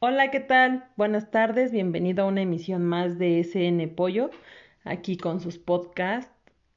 [0.00, 0.88] Hola, ¿qué tal?
[0.96, 4.30] Buenas tardes, bienvenido a una emisión más de SN Pollo,
[4.84, 6.32] aquí con sus podcasts.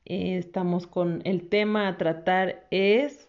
[0.05, 3.27] Eh, estamos con el tema a tratar es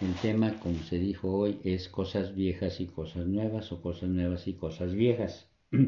[0.01, 4.48] el tema, como se dijo hoy, es cosas viejas y cosas nuevas o cosas nuevas
[4.48, 5.48] y cosas viejas.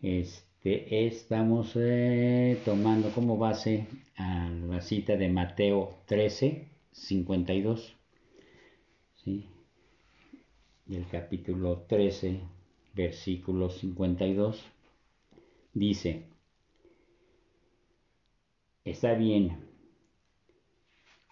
[0.00, 7.96] Este, estamos eh, tomando como base a la cita de Mateo 13, 52.
[9.24, 9.46] ¿sí?
[10.88, 12.38] El capítulo 13,
[12.94, 14.64] versículo 52,
[15.78, 16.24] dice,
[18.84, 19.68] está bien,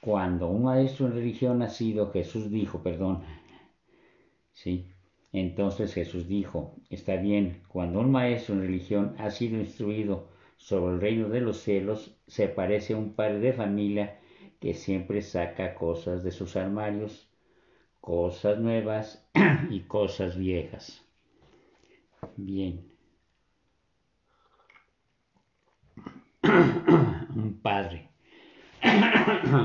[0.00, 3.24] cuando un maestro en religión nacido, Jesús dijo, perdón,
[4.52, 4.92] ¿sí?
[5.32, 11.00] Entonces Jesús dijo, está bien, cuando un maestro en religión ha sido instruido sobre el
[11.00, 14.20] reino de los cielos, se parece a un padre de familia
[14.60, 17.28] que siempre saca cosas de sus armarios,
[18.00, 19.28] cosas nuevas
[19.70, 21.04] y cosas viejas.
[22.36, 22.95] Bien.
[27.46, 28.08] Un padre.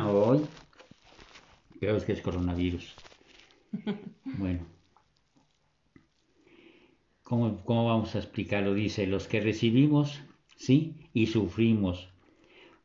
[0.08, 0.46] Hoy
[1.80, 2.96] creo que es coronavirus.
[4.38, 4.66] Bueno.
[7.23, 8.73] ¿Cómo, ¿Cómo, vamos a explicarlo?
[8.73, 10.22] Dice, los que recibimos,
[10.58, 12.10] sí, y sufrimos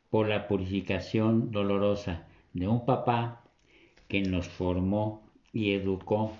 [0.08, 3.42] por la purificación dolorosa de un papá
[4.08, 6.32] que nos formó y educó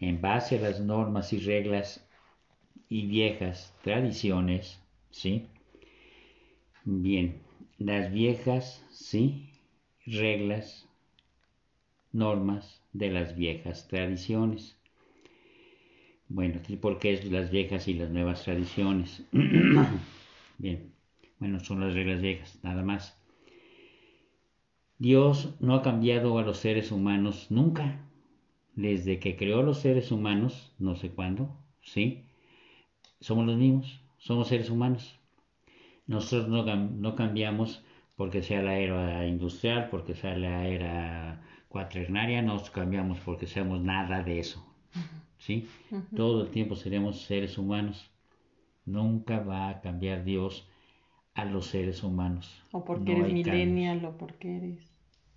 [0.00, 2.08] en base a las normas y reglas
[2.88, 5.48] y viejas tradiciones, ¿sí?
[6.84, 7.43] Bien,
[7.78, 9.50] las viejas, ¿sí?
[10.06, 10.86] Reglas,
[12.12, 14.76] normas de las viejas tradiciones.
[16.28, 19.24] Bueno, ¿por qué es las viejas y las nuevas tradiciones?
[20.58, 20.92] Bien,
[21.38, 23.18] bueno, son las reglas viejas, nada más.
[24.98, 28.00] Dios no ha cambiado a los seres humanos nunca.
[28.74, 32.24] Desde que creó los seres humanos, no sé cuándo, ¿sí?
[33.20, 35.20] Somos los mismos, somos seres humanos.
[36.06, 37.84] Nosotros no, no cambiamos
[38.16, 44.22] porque sea la era industrial, porque sea la era cuaternaria, no cambiamos porque seamos nada
[44.22, 44.64] de eso.
[45.38, 45.68] ¿sí?
[46.16, 48.10] Todo el tiempo seremos seres humanos.
[48.86, 50.68] Nunca va a cambiar Dios
[51.34, 52.62] a los seres humanos.
[52.72, 54.92] O porque eres millennial o porque eres,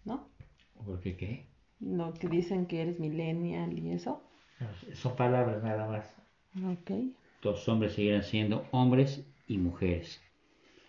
[0.06, 0.28] ¿no?
[0.76, 1.48] ¿O porque qué?
[1.80, 4.22] Lo que dicen que eres millennial y eso.
[4.94, 6.16] Son palabras nada más.
[6.72, 6.92] Ok.
[7.44, 10.22] Los hombres seguirán siendo hombres y mujeres.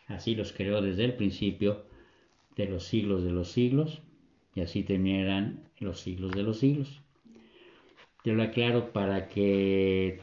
[0.09, 1.85] Así los creó desde el principio
[2.57, 4.03] de los siglos de los siglos
[4.55, 7.03] y así terminarán los siglos de los siglos.
[8.25, 10.21] Yo lo aclaro para que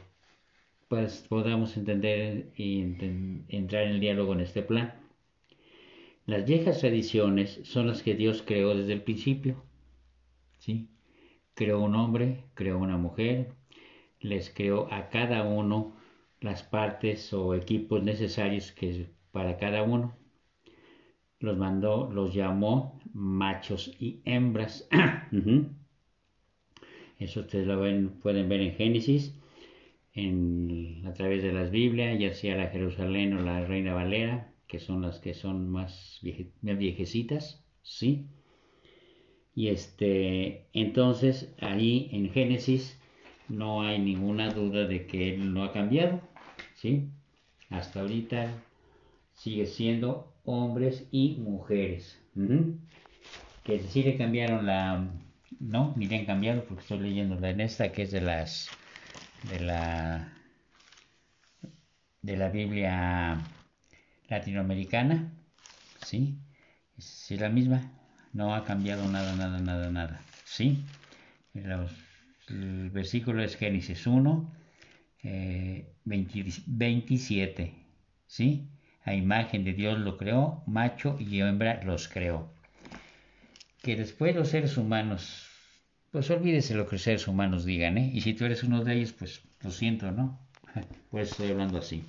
[0.89, 4.93] pues, podamos entender y entrar en el diálogo en este plan.
[6.25, 9.63] Las viejas tradiciones son las que Dios creó desde el principio.
[10.57, 10.89] ¿sí?
[11.53, 13.53] Creó un hombre, creó una mujer,
[14.19, 15.95] les creó a cada uno
[16.41, 20.15] las partes o equipos necesarios que, para cada uno.
[21.39, 24.87] Los mandó, los llamó machos y hembras.
[27.19, 27.81] Eso ustedes lo
[28.21, 29.37] pueden ver en Génesis,
[31.05, 35.01] a través de las Biblias, ya sea la Jerusalén o la Reina Valera, que son
[35.01, 36.21] las que son más,
[36.61, 38.27] viejecitas, ¿sí?
[39.53, 43.01] Y este, entonces ahí en Génesis
[43.49, 46.21] no hay ninguna duda de que él no ha cambiado,
[46.75, 47.09] ¿sí?
[47.69, 48.49] Hasta ahorita
[49.35, 52.19] sigue siendo hombres y mujeres.
[53.63, 55.07] Que si le cambiaron la,
[55.59, 58.69] no, ni le han cambiado porque estoy leyendo la en esta que es de las
[59.49, 60.33] de la
[62.21, 63.39] de la Biblia
[64.27, 65.31] latinoamericana,
[66.03, 66.39] ¿sí?
[66.97, 67.91] Es la misma,
[68.33, 70.83] no ha cambiado nada, nada, nada, nada, ¿sí?
[71.53, 74.51] el versículo es Génesis 1,
[76.65, 77.73] 27, eh,
[78.27, 78.69] ¿sí?
[79.05, 82.49] A imagen de Dios lo creó, macho y hembra los creó.
[83.81, 85.45] Que después los seres humanos
[86.15, 88.09] pues olvídese lo que los seres humanos digan, ¿eh?
[88.13, 90.39] Y si tú eres uno de ellos, pues lo siento, ¿no?
[91.11, 92.05] Pues estoy hablando así.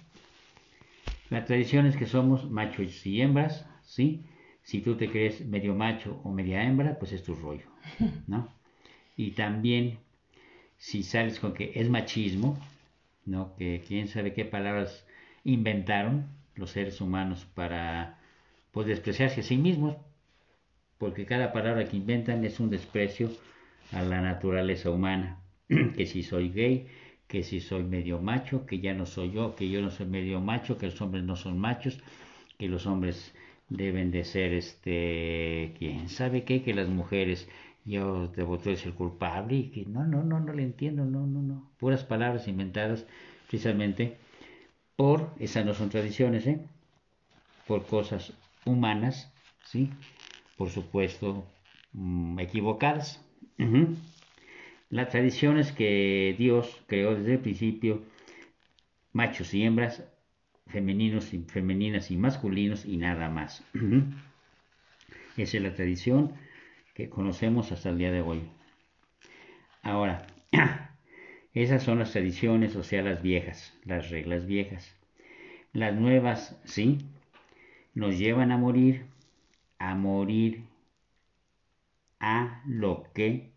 [1.28, 4.22] La tradición es que somos machos y hembras, ¿sí?
[4.62, 7.66] Si tú te crees medio macho o media hembra, pues es tu rollo,
[8.28, 8.48] ¿no?
[9.16, 9.98] Y también,
[10.78, 12.56] si sales con que es machismo,
[13.25, 13.56] ¿no?
[13.56, 15.04] Que quién sabe qué palabras
[15.43, 18.19] inventaron, los seres humanos para
[18.73, 19.97] pues despreciarse a sí mismos,
[20.99, 23.31] porque cada palabra que inventan es un desprecio
[23.93, 25.41] a la naturaleza humana,
[25.97, 26.87] que si soy gay,
[27.29, 30.41] que si soy medio macho, que ya no soy yo, que yo no soy medio
[30.41, 32.00] macho, que los hombres no son machos,
[32.58, 33.35] que los hombres
[33.69, 37.49] deben de ser este, quién sabe qué, que las mujeres
[37.85, 41.70] yo debo ser culpable y que no, no, no, no le entiendo, no, no, no,
[41.79, 43.06] puras palabras inventadas
[43.49, 44.19] precisamente
[44.96, 46.60] por, esas no son tradiciones, ¿eh?
[47.66, 48.32] por cosas
[48.64, 49.32] humanas,
[49.64, 49.90] ¿sí?
[50.56, 51.46] Por supuesto,
[51.93, 53.22] mm, equivocadas.
[54.88, 58.02] Las tradiciones que Dios creó desde el principio,
[59.12, 60.04] machos y hembras,
[60.69, 63.64] femeninos y femeninas y masculinos y nada más.
[65.37, 66.34] Esa es la tradición
[66.94, 68.43] que conocemos hasta el día de hoy.
[69.82, 70.26] Ahora,
[71.56, 74.94] esas son las tradiciones, o sea, las viejas, las reglas viejas.
[75.73, 76.99] Las nuevas, sí,
[77.94, 79.06] nos llevan a morir,
[79.79, 80.64] a morir
[82.20, 83.53] a lo que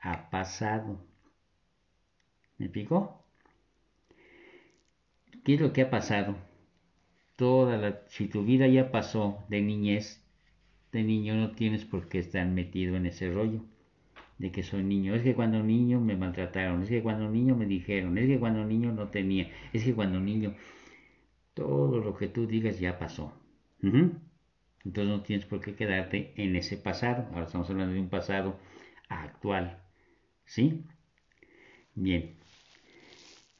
[0.00, 0.98] ha pasado.
[2.58, 3.22] ¿Me explicó?
[5.44, 6.36] ¿Qué es lo que ha pasado?
[7.36, 10.20] Toda la, si tu vida ya pasó de niñez,
[10.90, 13.64] de niño no tienes por qué estar metido en ese rollo
[14.40, 15.14] de que soy niño.
[15.14, 18.64] Es que cuando niño me maltrataron, es que cuando niño me dijeron, es que cuando
[18.64, 20.54] niño no tenía, es que cuando niño
[21.54, 23.34] todo lo que tú digas ya pasó.
[23.82, 27.26] Entonces no tienes por qué quedarte en ese pasado.
[27.32, 28.58] Ahora estamos hablando de un pasado
[29.08, 29.78] actual.
[30.46, 30.84] ¿Sí?
[31.94, 32.34] Bien.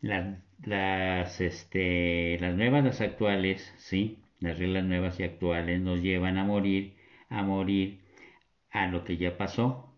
[0.00, 4.18] las, este, las nuevas, las actuales, ¿sí?
[4.40, 6.94] Las reglas nuevas y actuales nos llevan a morir,
[7.28, 8.00] a morir
[8.70, 9.89] a lo que ya pasó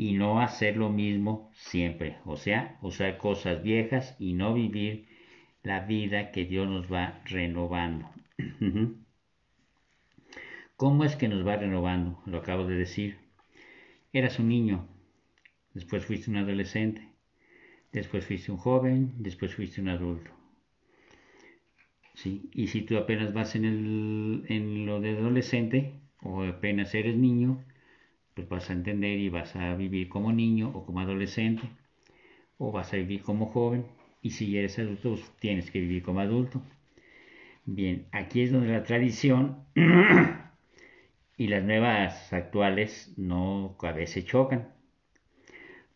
[0.00, 2.16] y no hacer lo mismo siempre.
[2.24, 5.06] O sea, usar cosas viejas y no vivir
[5.62, 8.08] la vida que Dios nos va renovando.
[10.76, 12.18] ¿Cómo es que nos va renovando?
[12.24, 13.18] Lo acabo de decir.
[14.14, 14.88] Eras un niño,
[15.74, 17.06] después fuiste un adolescente,
[17.92, 20.30] después fuiste un joven, después fuiste un adulto.
[22.14, 22.48] ¿Sí?
[22.54, 25.92] Y si tú apenas vas en, el, en lo de adolescente
[26.22, 27.62] o apenas eres niño,
[28.34, 31.62] pues vas a entender y vas a vivir como niño o como adolescente
[32.58, 33.86] o vas a vivir como joven
[34.22, 36.62] y si eres adulto pues tienes que vivir como adulto.
[37.64, 39.64] Bien, aquí es donde la tradición
[41.36, 44.80] y las nuevas actuales no a veces chocan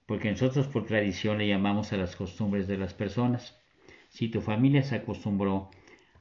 [0.06, 3.58] porque nosotros por tradición le llamamos a las costumbres de las personas.
[4.10, 5.70] Si tu familia se acostumbró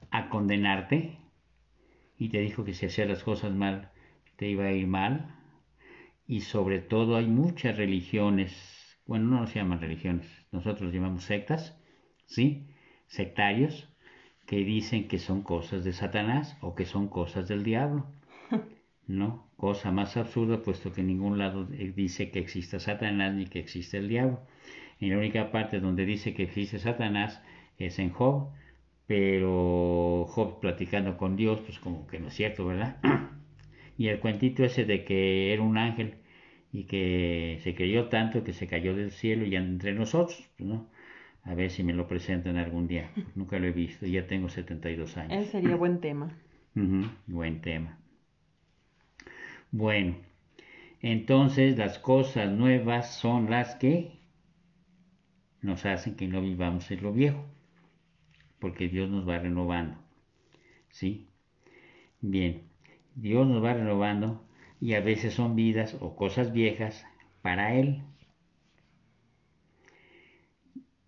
[0.09, 1.17] a condenarte
[2.17, 3.91] y te dijo que si hacías las cosas mal
[4.37, 5.35] te iba a ir mal,
[6.33, 11.77] y sobre todo hay muchas religiones, bueno, no se llaman religiones, nosotros llamamos sectas,
[12.25, 12.65] ¿sí?
[13.05, 13.93] Sectarios,
[14.47, 18.07] que dicen que son cosas de Satanás o que son cosas del diablo.
[19.07, 19.47] ¿no?
[19.57, 23.99] Cosa más absurda, puesto que en ningún lado dice que exista Satanás ni que existe
[23.99, 24.41] el diablo.
[24.99, 27.43] En la única parte donde dice que existe Satanás
[27.77, 28.49] es en Job,
[29.05, 32.97] pero Job platicando con Dios, pues como que no es cierto, ¿verdad?
[33.99, 36.22] y el cuentito ese de que era un ángel
[36.73, 40.89] y que se creyó tanto que se cayó del cielo y entre nosotros, ¿no?
[41.43, 43.11] A ver si me lo presentan algún día.
[43.35, 45.43] Nunca lo he visto, ya tengo 72 años.
[45.43, 46.35] Ese sería buen tema.
[47.27, 47.99] buen tema.
[49.71, 50.15] Bueno,
[51.01, 54.19] entonces las cosas nuevas son las que
[55.61, 57.45] nos hacen que no vivamos en lo viejo,
[58.59, 59.97] porque Dios nos va renovando.
[60.89, 61.27] ¿Sí?
[62.19, 62.63] Bien,
[63.15, 64.43] Dios nos va renovando
[64.83, 67.05] y a veces son vidas o cosas viejas
[67.41, 68.01] para Él.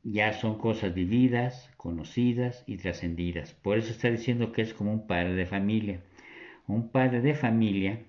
[0.01, 3.51] Ya son cosas vividas, conocidas y trascendidas.
[3.51, 5.99] Por eso está diciendo que es como un padre de familia.
[6.67, 7.99] Un padre de familia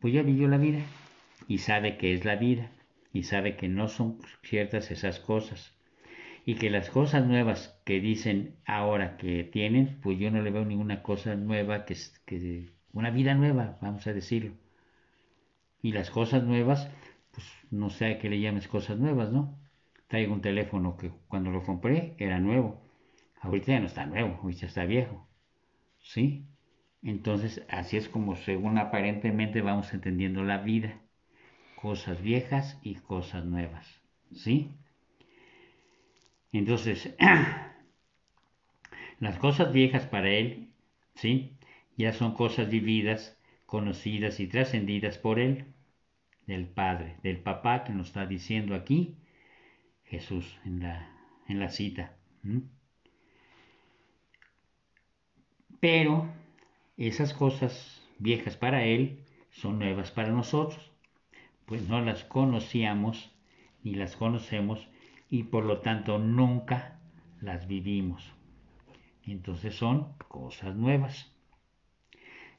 [0.00, 0.80] pues ya vivió la vida
[1.46, 2.72] y sabe que es la vida
[3.12, 5.72] y sabe que no son ciertas esas cosas
[6.44, 10.64] y que las cosas nuevas que dicen ahora que tienen, pues yo no le veo
[10.64, 11.94] ninguna cosa nueva que,
[12.26, 14.54] que una vida nueva, vamos a decirlo.
[15.82, 16.90] Y las cosas nuevas,
[17.32, 19.58] pues no sé a qué le llames cosas nuevas, ¿no?
[20.08, 22.80] Traigo un teléfono que cuando lo compré era nuevo.
[23.40, 25.26] Ahorita ya no está nuevo, ahorita está viejo.
[26.00, 26.46] ¿Sí?
[27.02, 31.00] Entonces, así es como según aparentemente vamos entendiendo la vida.
[31.76, 33.86] Cosas viejas y cosas nuevas.
[34.32, 34.70] ¿Sí?
[36.52, 37.14] Entonces,
[39.20, 40.72] las cosas viejas para él,
[41.14, 41.56] ¿sí?
[41.96, 43.38] Ya son cosas vividas,
[43.70, 45.64] conocidas y trascendidas por él,
[46.48, 49.16] del Padre, del Papá que nos está diciendo aquí
[50.02, 51.08] Jesús en la,
[51.46, 52.16] en la cita.
[55.78, 56.28] Pero
[56.96, 60.90] esas cosas viejas para él son nuevas para nosotros,
[61.64, 63.30] pues no las conocíamos
[63.84, 64.88] ni las conocemos
[65.30, 66.98] y por lo tanto nunca
[67.40, 68.32] las vivimos.
[69.24, 71.32] Entonces son cosas nuevas.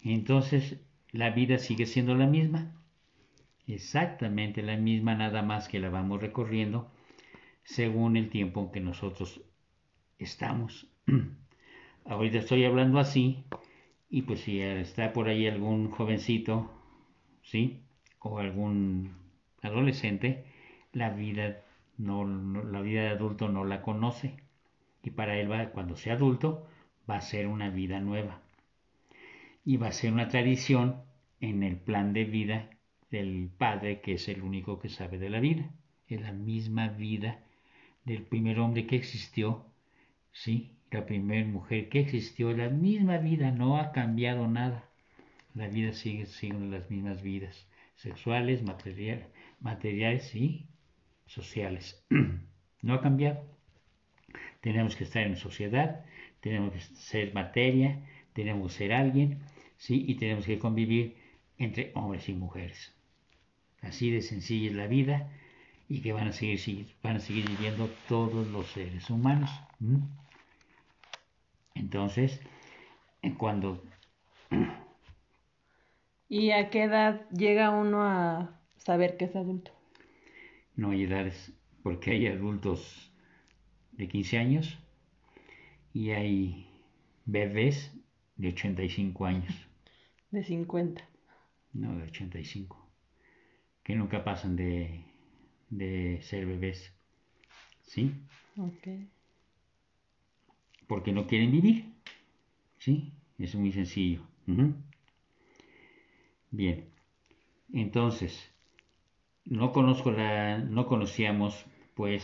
[0.04, 0.80] Entonces
[1.12, 2.72] la vida sigue siendo la misma,
[3.68, 6.90] exactamente la misma, nada más que la vamos recorriendo
[7.64, 9.42] según el tiempo en que nosotros
[10.20, 10.88] estamos.
[12.06, 13.44] Ahorita estoy hablando así
[14.10, 16.72] y pues si está por ahí algún jovencito,
[17.44, 17.82] ¿sí?
[18.20, 19.16] O algún
[19.62, 20.46] adolescente,
[20.94, 21.62] la vida
[21.98, 24.36] no, la vida de adulto no la conoce
[25.04, 26.68] y para él va, cuando sea adulto
[27.10, 28.42] va a ser una vida nueva
[29.64, 31.04] y va a ser una tradición
[31.40, 32.70] en el plan de vida
[33.10, 35.70] del padre que es el único que sabe de la vida.
[36.08, 37.40] Es la misma vida
[38.06, 39.66] del primer hombre que existió
[40.32, 44.90] sí la primera mujer que existió la misma vida no ha cambiado nada.
[45.54, 48.62] La vida sigue siendo las mismas vidas sexuales
[49.60, 50.68] materiales y
[51.26, 52.04] sociales.
[52.84, 53.46] No ha cambiado.
[54.62, 56.04] Tenemos que estar en sociedad,
[56.40, 58.00] tenemos que ser materia,
[58.34, 59.38] tenemos que ser alguien,
[59.82, 60.06] ¿sí?
[60.08, 61.18] Y tenemos que convivir
[61.58, 62.94] entre hombres y mujeres.
[63.82, 65.32] Así de sencilla es la vida
[65.90, 69.50] y que van a seguir, van a seguir viviendo todos los seres humanos.
[71.74, 72.40] Entonces,
[73.38, 73.84] cuando...
[76.30, 79.72] ¿Y a qué edad llega uno a saber que es adulto?
[80.76, 83.12] No hay edades, porque hay adultos
[83.94, 84.80] de 15 años
[85.92, 86.70] y hay
[87.26, 87.92] bebés
[88.38, 89.71] de 85 años.
[90.32, 91.08] De 50.
[91.74, 92.90] No, de 85.
[93.84, 95.04] Que nunca pasan de,
[95.70, 96.94] de ser bebés.
[97.84, 98.14] ¿Sí?
[98.58, 98.88] Ok.
[100.88, 101.86] Porque no quieren vivir.
[102.78, 103.12] ¿Sí?
[103.38, 104.22] Es muy sencillo.
[106.52, 106.86] Bien.
[107.74, 108.52] Entonces,
[109.46, 112.24] no conozco la, no conocíamos pues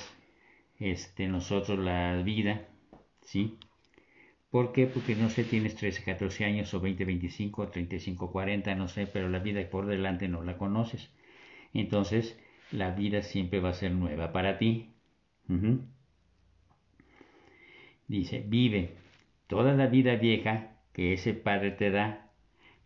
[0.80, 2.68] este, nosotros la vida,
[3.24, 3.58] ¿sí?
[4.58, 4.88] ¿Por qué?
[4.88, 9.30] Porque no sé, tienes 13, 14 años o 20, 25, 35, 40, no sé, pero
[9.30, 11.12] la vida por delante no la conoces.
[11.76, 12.40] Entonces,
[12.72, 14.96] la vida siempre va a ser nueva para ti.
[18.08, 18.96] Dice, vive
[19.46, 22.32] toda la vida vieja que ese Padre te da.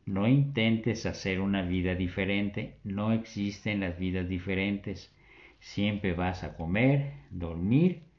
[0.06, 2.80] No intentes hacer una vida diferente.
[2.84, 5.16] No existen las vidas diferentes.
[5.62, 8.11] Siempre vas a comer, dormir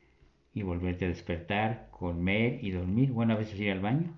[0.54, 3.12] y volverte a despertar, comer y dormir.
[3.12, 4.16] Bueno, a veces ir al baño.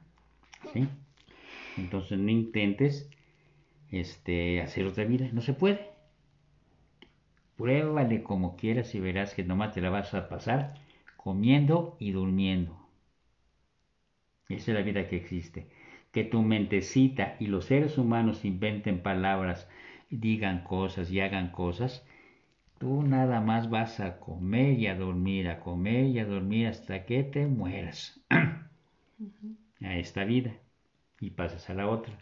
[0.72, 0.88] ¿sí?
[1.76, 3.10] Entonces no intentes
[3.90, 5.28] este, hacer otra vida.
[5.32, 5.90] No se puede.
[7.56, 10.74] Pruébale como quieras y verás que nomás te la vas a pasar
[11.16, 12.78] comiendo y durmiendo.
[14.48, 15.68] Esa es la vida que existe.
[16.12, 19.68] Que tu mentecita y los seres humanos inventen palabras,
[20.10, 22.06] digan cosas y hagan cosas,
[22.84, 27.06] Tú nada más vas a comer y a dormir, a comer y a dormir hasta
[27.06, 28.20] que te mueras.
[29.80, 30.52] A esta vida.
[31.18, 32.18] Y pasas a la otra.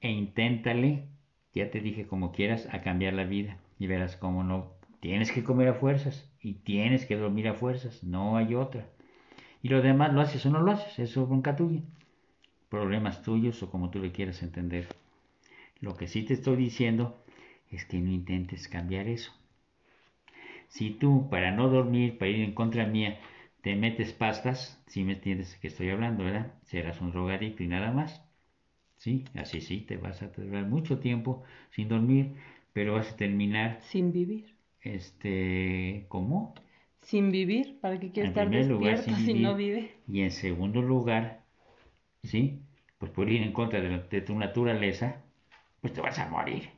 [0.00, 1.08] E inténtale,
[1.52, 3.58] ya te dije como quieras, a cambiar la vida.
[3.78, 4.72] Y verás cómo no.
[5.00, 8.02] Tienes que comer a fuerzas y tienes que dormir a fuerzas.
[8.02, 8.88] No hay otra.
[9.62, 10.98] Y lo demás lo haces o no lo haces.
[10.98, 11.82] Eso es bronca tuya.
[12.70, 14.88] Problemas tuyos o como tú le quieras entender.
[15.82, 17.22] Lo que sí te estoy diciendo
[17.70, 19.32] es que no intentes cambiar eso.
[20.68, 23.18] Si tú, para no dormir, para ir en contra mía,
[23.62, 26.52] te metes pastas, si me entiendes que estoy hablando, ¿verdad?
[26.64, 28.22] Serás un drogadicto y nada más.
[28.96, 29.24] ¿Sí?
[29.34, 32.32] Así sí, te vas a tardar mucho tiempo sin dormir,
[32.72, 33.80] pero vas a terminar...
[33.82, 34.54] Sin vivir.
[34.82, 36.54] Este, ¿cómo?
[37.02, 39.92] Sin vivir, ¿para qué quieres estar despierto si no vive?
[40.08, 41.42] Y en segundo lugar,
[42.22, 42.60] ¿sí?
[42.98, 45.22] Pues por ir en contra de tu naturaleza,
[45.80, 46.75] pues te vas a morir.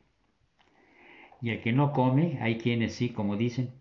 [1.41, 3.73] Y el que no come, hay quienes sí, como dicen,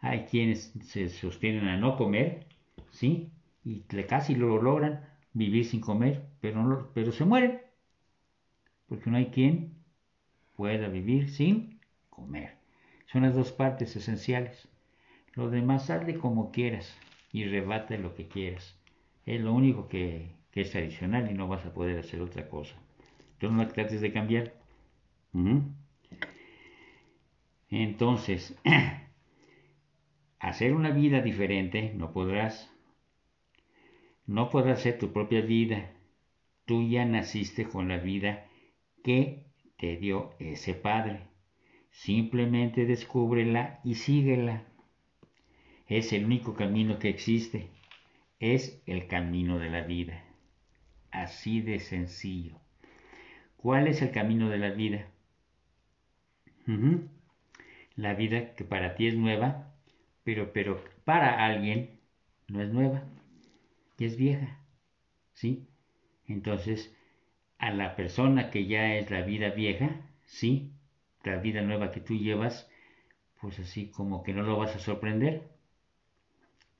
[0.00, 2.46] hay quienes se sostienen a no comer,
[2.90, 3.30] ¿sí?
[3.64, 7.60] Y casi lo logran vivir sin comer, pero, no, pero se mueren.
[8.86, 9.74] Porque no hay quien
[10.56, 11.80] pueda vivir sin
[12.10, 12.56] comer.
[13.06, 14.68] Son las dos partes esenciales.
[15.34, 16.96] Lo demás, hazle como quieras
[17.32, 18.76] y rebate lo que quieras.
[19.26, 22.76] Es lo único que, es tradicional y no vas a poder hacer otra cosa.
[23.34, 24.52] Entonces no trates de cambiar.
[27.70, 28.56] Entonces,
[30.38, 32.70] hacer una vida diferente no podrás.
[34.26, 35.92] No podrás hacer tu propia vida.
[36.66, 38.46] Tú ya naciste con la vida
[39.02, 39.44] que
[39.78, 41.28] te dio ese Padre.
[41.90, 44.64] Simplemente descúbrela y síguela.
[45.88, 47.70] Es el único camino que existe.
[48.40, 50.24] Es el camino de la vida.
[51.10, 52.60] así de sencillo.
[53.56, 55.06] ¿Cuál es el camino de la vida?
[57.96, 59.72] La vida que para ti es nueva,
[60.24, 62.00] pero, pero para alguien
[62.48, 63.04] no es nueva,
[63.98, 64.58] y es vieja.
[65.32, 65.68] ¿Sí?
[66.26, 66.96] Entonces,
[67.58, 69.90] a la persona que ya es la vida vieja,
[70.26, 70.72] sí,
[71.22, 72.70] la vida nueva que tú llevas,
[73.40, 75.48] pues así como que no lo vas a sorprender.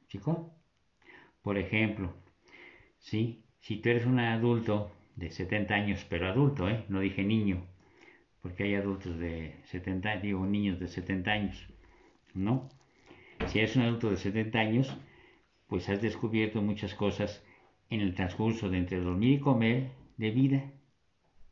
[0.08, 0.52] ¿Chico?
[1.42, 2.14] Por ejemplo,
[2.98, 3.44] ¿sí?
[3.60, 6.84] si tú eres un adulto de 70 años, pero adulto, ¿eh?
[6.88, 7.66] no dije niño,
[8.44, 11.66] porque hay adultos de 70, digo niños de 70 años,
[12.34, 12.68] ¿no?
[13.46, 14.94] Si eres un adulto de 70 años,
[15.66, 17.42] pues has descubierto muchas cosas
[17.88, 20.72] en el transcurso de entre dormir y comer de vida,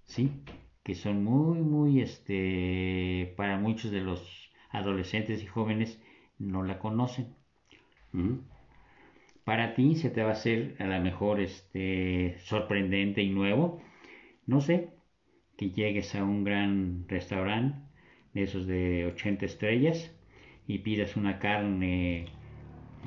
[0.05, 0.33] ¿sí?
[0.83, 5.99] Que son muy, muy, este, para muchos de los adolescentes y jóvenes
[6.39, 7.35] no la conocen.
[9.45, 13.81] Para ti se te va a hacer a lo mejor este, sorprendente y nuevo,
[14.45, 14.92] no sé,
[15.63, 17.79] que llegues a un gran restaurante
[18.35, 20.15] de esos de 80 estrellas
[20.67, 22.27] y pidas una carne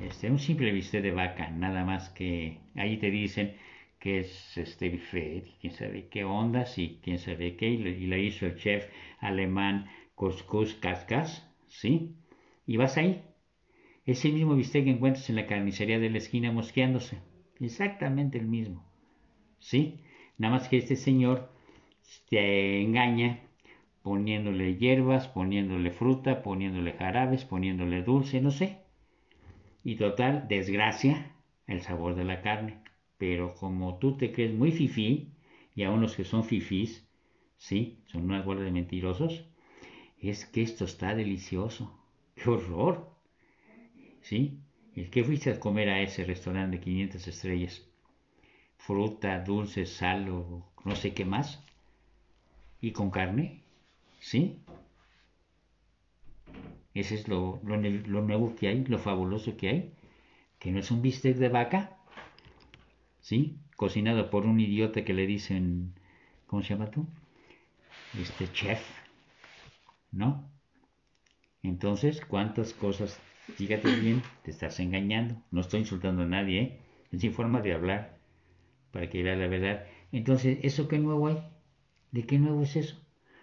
[0.02, 3.56] este, un simple bistec de vaca, nada más que ahí te dicen
[3.98, 8.46] que es este buffet, quién sabe qué ondas y quién sabe qué, y lo hizo
[8.46, 8.86] el chef
[9.20, 12.14] alemán Couscous Cascas, ¿sí?
[12.66, 13.22] Y vas ahí,
[14.04, 17.18] ese mismo bistec que encuentras en la carnicería de la esquina mosqueándose,
[17.60, 18.84] exactamente el mismo,
[19.58, 20.00] ¿sí?
[20.36, 21.55] Nada más que este señor
[22.28, 23.40] te engaña
[24.02, 28.78] poniéndole hierbas, poniéndole fruta, poniéndole jarabes, poniéndole dulce, no sé,
[29.82, 31.32] y total desgracia
[31.66, 32.78] el sabor de la carne.
[33.18, 35.32] Pero como tú te crees muy fifí,
[35.74, 37.08] y aún los que son fifís,
[37.56, 39.44] sí, son una bola de mentirosos,
[40.18, 42.00] es que esto está delicioso.
[42.34, 43.10] ¡Qué horror!
[44.22, 44.60] ¿Sí?
[44.94, 47.88] ¿El que fuiste a comer a ese restaurante de 500 estrellas?
[48.76, 51.65] Fruta, dulce, sal o no sé qué más.
[52.80, 53.62] ¿Y con carne?
[54.20, 54.60] ¿Sí?
[56.94, 59.92] Ese es lo, nuevo que hay, lo fabuloso que hay.
[60.58, 61.98] Que no es un bistec de vaca,
[63.20, 63.58] ¿sí?
[63.76, 65.92] Cocinado por un idiota que le dicen,
[66.46, 67.06] ¿cómo se llama tú?
[68.18, 68.80] Este chef,
[70.10, 70.48] ¿no?
[71.62, 73.20] Entonces, ¿cuántas cosas?
[73.56, 75.42] Fíjate bien, te estás engañando.
[75.50, 76.80] No estoy insultando a nadie, ¿eh?
[77.12, 78.16] Es sin forma de hablar,
[78.90, 79.84] para que vea la verdad.
[80.12, 81.55] Entonces, ¿eso qué nuevo hay?
[82.16, 82.96] ¿De qué nuevo es eso?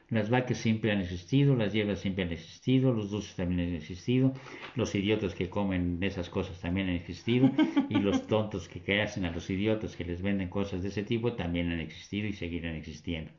[0.10, 4.34] Las vacas siempre han existido, las hierbas siempre han existido, los dulces también han existido,
[4.74, 7.52] los idiotas que comen esas cosas también han existido
[7.88, 11.34] y los tontos que, hacen a los idiotas que les venden cosas de ese tipo
[11.34, 13.30] también han existido y seguirán existiendo.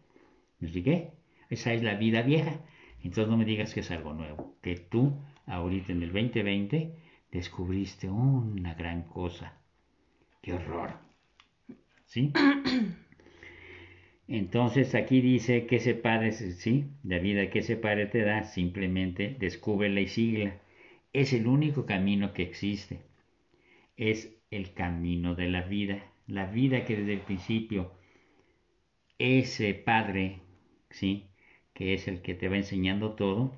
[0.60, 1.10] ¿Me expliqué?
[1.50, 2.60] Esa es la vida vieja.
[3.02, 6.94] Entonces no me digas que es algo nuevo, que tú ahorita en el 2020
[7.32, 9.58] descubriste una gran cosa.
[10.40, 10.96] ¡Qué horror!
[12.06, 12.32] ¿Sí?
[14.28, 19.36] Entonces aquí dice que ese padre, sí, la vida que ese padre te da, simplemente
[19.38, 20.60] descúbrela y sigla.
[21.12, 23.00] Es el único camino que existe.
[23.96, 26.04] Es el camino de la vida.
[26.26, 27.92] La vida que desde el principio
[29.18, 30.40] ese padre,
[30.90, 31.26] sí,
[31.72, 33.52] que es el que te va enseñando todo,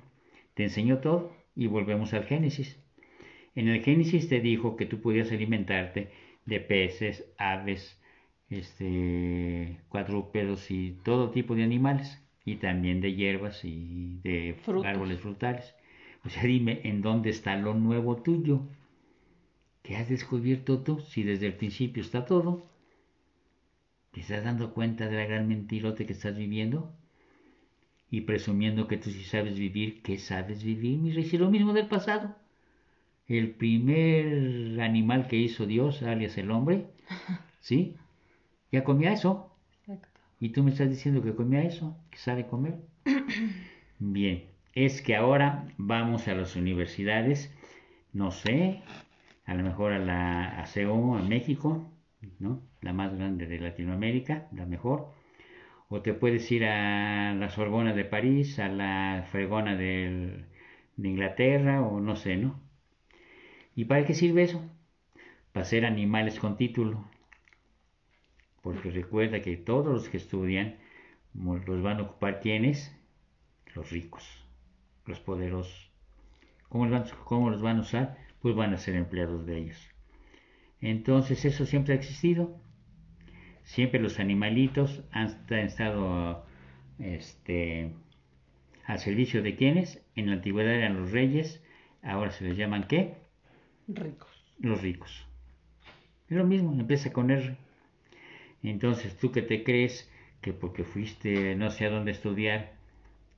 [0.53, 2.79] te enseñó todo y volvemos al Génesis.
[3.55, 6.09] En el Génesis te dijo que tú podías alimentarte
[6.45, 7.96] de peces, aves,
[8.49, 14.55] este, cuadrúpedos y todo tipo de animales, y también de hierbas y de
[14.85, 15.75] árboles frutales.
[16.23, 18.61] O sea, dime, ¿en dónde está lo nuevo tuyo?
[19.83, 22.65] ¿Qué has descubierto tú si desde el principio está todo?
[24.11, 26.93] ¿Te estás dando cuenta de la gran mentirote que estás viviendo?
[28.09, 31.25] Y presumiendo que tú sí sabes vivir, ¿qué sabes vivir, mi rey?
[31.25, 32.35] Si lo mismo del pasado.
[33.27, 36.87] El primer animal que hizo Dios, alias el hombre,
[37.59, 37.95] ¿sí?
[38.71, 39.53] Ya comía eso.
[40.39, 42.75] Y tú me estás diciendo que comía eso, que sabe comer.
[43.99, 47.51] Bien, es que ahora vamos a las universidades,
[48.13, 48.81] no sé,
[49.45, 51.91] a lo mejor a la ACO, a México,
[52.39, 52.61] ¿no?
[52.81, 55.11] La más grande de Latinoamérica, la mejor.
[55.89, 60.45] O te puedes ir a la Sorbona de París, a la Fregona de
[60.97, 62.59] Inglaterra, o no sé, ¿no?
[63.75, 64.61] ¿Y para qué sirve eso?
[65.53, 67.05] Para ser animales con título,
[68.67, 70.75] porque recuerda que todos los que estudian
[71.33, 72.93] los van a ocupar quienes?
[73.73, 74.25] Los ricos,
[75.05, 75.89] los poderosos.
[76.67, 78.17] ¿Cómo los, van, ¿Cómo los van a usar?
[78.41, 79.89] Pues van a ser empleados de ellos.
[80.81, 82.59] Entonces eso siempre ha existido.
[83.63, 86.45] Siempre los animalitos han estado
[86.99, 87.93] este,
[88.83, 90.03] al servicio de quienes.
[90.15, 91.63] En la antigüedad eran los reyes,
[92.03, 93.15] ahora se les llaman qué?
[93.87, 94.43] Ricos.
[94.59, 95.25] Los ricos.
[96.27, 97.55] Es lo mismo, empieza con R.
[98.63, 102.73] Entonces, tú que te crees que porque fuiste no sé a dónde estudiar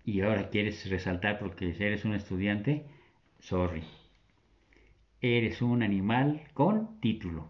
[0.06, 2.86] y ahora quieres resaltar porque eres un estudiante,
[3.40, 3.84] sorry.
[5.22, 7.50] Eres un animal con título.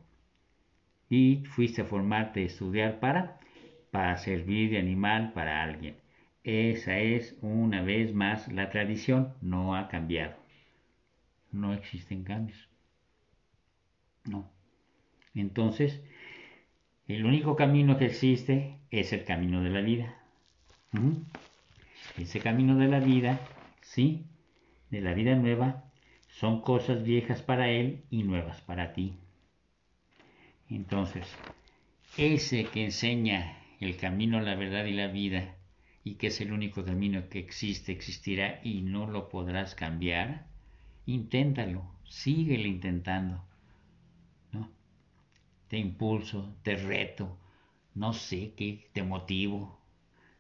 [1.10, 3.40] Y fuiste a formarte, a estudiar para,
[3.92, 5.96] para servir de animal para alguien.
[6.44, 10.36] Esa es una vez más la tradición, no ha cambiado.
[11.52, 12.70] No existen cambios.
[14.26, 14.50] No.
[15.34, 16.02] Entonces,
[17.10, 20.16] el único camino que existe es el camino de la vida.
[22.20, 23.40] Ese camino de la vida,
[23.82, 24.28] sí,
[24.92, 25.86] de la vida nueva,
[26.30, 29.16] son cosas viejas para él y nuevas para ti.
[30.70, 31.26] Entonces,
[32.16, 35.56] ese que enseña el camino, la verdad y la vida,
[36.04, 40.46] y que es el único camino que existe, existirá y no lo podrás cambiar,
[41.08, 43.49] inténtalo, síguele intentando
[45.70, 47.38] te impulso, te reto,
[47.96, 49.80] no sé qué, te motivo,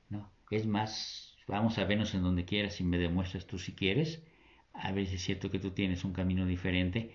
[0.10, 0.30] ¿no?
[0.50, 4.22] Es más, vamos a vernos en donde quieras y me demuestras tú si quieres,
[4.74, 7.14] a si es cierto que tú tienes un camino diferente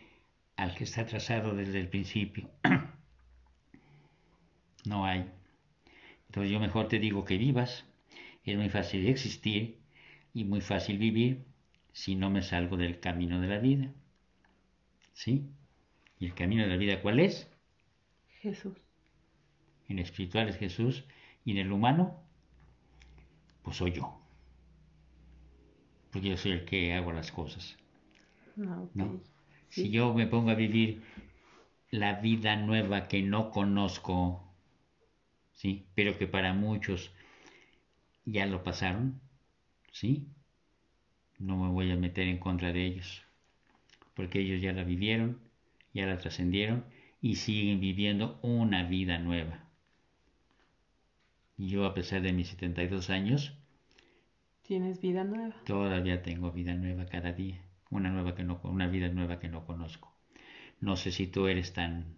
[0.57, 2.49] al que está trazado desde el principio.
[4.85, 5.27] no hay.
[6.29, 7.85] Entonces yo mejor te digo que vivas,
[8.45, 9.79] es muy fácil existir
[10.33, 11.45] y muy fácil vivir
[11.93, 13.93] si no me salgo del camino de la vida.
[15.15, 15.49] ¿Sí?
[16.19, 17.49] ¿Y el camino de la vida cuál es?
[18.45, 18.77] Jesús.
[19.89, 21.05] En el espiritual es Jesús
[21.47, 22.21] y en el humano,
[23.63, 24.21] pues soy yo.
[26.13, 27.77] Porque yo soy el que hago las cosas.
[28.61, 28.85] Ah,
[29.71, 31.03] si yo me pongo a vivir
[31.91, 34.45] la vida nueva que no conozco,
[35.55, 35.87] ¿sí?
[35.95, 37.13] pero que para muchos
[38.27, 39.21] ya lo pasaron,
[39.91, 40.29] ¿sí?
[41.39, 43.23] no me voy a meter en contra de ellos,
[44.13, 45.41] porque ellos ya la vivieron,
[45.95, 46.85] ya la trascendieron
[47.25, 49.65] y siguen viviendo una vida nueva.
[51.57, 53.57] Yo a pesar de mis 72 años,
[54.61, 55.55] tienes vida nueva.
[55.65, 59.65] Todavía tengo vida nueva cada día, una nueva que no una vida nueva que no
[59.65, 60.15] conozco.
[60.81, 62.15] No sé si tú eres tan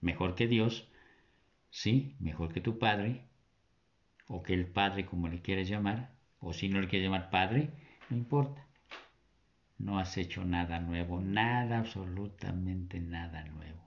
[0.00, 0.88] mejor que Dios,
[1.68, 3.26] sí, mejor que tu padre
[4.26, 7.68] o que el padre como le quieres llamar, o si no le quieres llamar padre,
[8.08, 8.66] no importa.
[9.76, 13.79] No has hecho nada nuevo, nada, absolutamente nada nuevo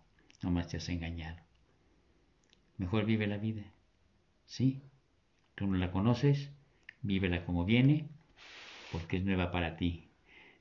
[0.50, 1.38] más te has engañado.
[2.78, 3.64] Mejor vive la vida.
[4.46, 4.82] ¿Sí?
[5.56, 6.50] Tú no la conoces,
[7.02, 8.08] vívela como viene,
[8.92, 10.10] porque es nueva para ti.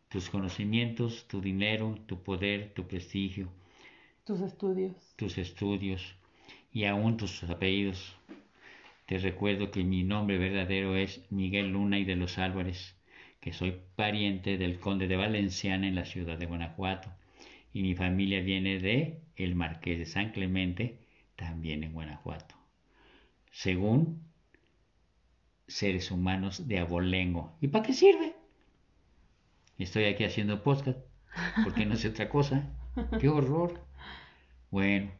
[0.08, 3.48] Tus conocimientos, tu dinero, tu poder, tu prestigio.
[4.24, 5.14] Tus estudios.
[5.16, 6.14] Tus estudios
[6.72, 8.16] y aún tus apellidos.
[9.06, 12.94] Te recuerdo que mi nombre verdadero es Miguel Luna y de los Álvarez,
[13.40, 17.10] que soy pariente del conde de Valenciana en la ciudad de Guanajuato
[17.72, 20.98] y mi familia viene de el Marqués de San Clemente,
[21.36, 22.54] también en Guanajuato.
[23.50, 24.22] Según
[25.66, 27.56] seres humanos de abolengo.
[27.60, 28.34] ¿Y para qué sirve?
[29.78, 30.98] Estoy aquí haciendo podcast,
[31.64, 32.70] porque no es otra cosa.
[33.20, 33.80] ¡Qué horror!
[34.70, 35.10] Bueno,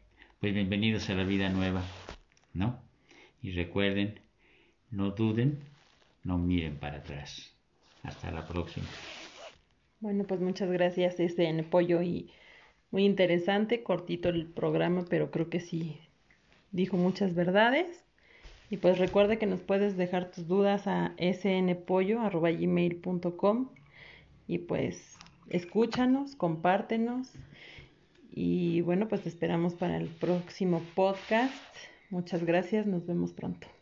[0.41, 1.83] pues bienvenidos a la vida nueva,
[2.53, 2.81] ¿no?
[3.43, 4.21] Y recuerden,
[4.91, 5.59] no duden,
[6.23, 7.55] no miren para atrás.
[8.03, 8.87] Hasta la próxima.
[10.01, 12.31] Bueno, pues muchas gracias, este en Pollo y
[12.93, 15.99] muy interesante, cortito el programa, pero creo que sí
[16.71, 18.05] dijo muchas verdades.
[18.71, 23.69] Y pues recuerda que nos puedes dejar tus dudas a snpollo.gmail.com
[24.47, 25.17] y pues
[25.51, 27.33] escúchanos, compártenos
[28.31, 31.53] y bueno, pues te esperamos para el próximo podcast.
[32.09, 33.82] Muchas gracias, nos vemos pronto.